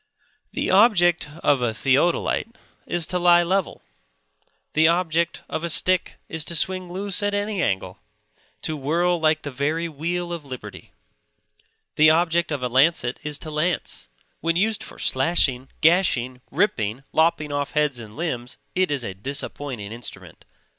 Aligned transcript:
The 0.53 0.71
object 0.71 1.29
of 1.43 1.61
a 1.61 1.75
theodolite 1.75 2.55
is 2.87 3.05
to 3.05 3.19
lie 3.19 3.43
level; 3.43 3.83
the 4.73 4.87
object 4.87 5.43
of 5.47 5.63
a 5.63 5.69
stick 5.69 6.15
is 6.27 6.43
to 6.45 6.55
swing 6.55 6.91
loose 6.91 7.21
at 7.21 7.35
any 7.35 7.61
angle; 7.61 7.99
to 8.63 8.75
whirl 8.75 9.19
like 9.19 9.43
the 9.43 9.51
very 9.51 9.87
wheel 9.87 10.33
of 10.33 10.43
liberty. 10.43 10.91
The 11.97 12.09
object 12.09 12.51
of 12.51 12.63
a 12.63 12.67
lancet 12.67 13.19
is 13.21 13.37
to 13.45 13.51
lance; 13.51 14.09
when 14.39 14.55
used 14.55 14.81
for 14.81 14.97
slashing, 14.97 15.67
gashing, 15.81 16.41
ripping, 16.49 17.03
lopping 17.13 17.53
off 17.53 17.73
heads 17.73 17.99
and 17.99 18.15
limbs, 18.17 18.57
it 18.73 18.89
is 18.89 19.03
a 19.03 19.13
disappointing 19.13 19.91
instrument. 19.91 20.45